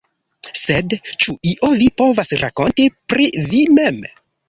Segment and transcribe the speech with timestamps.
[0.61, 0.95] Sed
[1.25, 4.05] ĉu ion vi povas rakonti pri vi mem?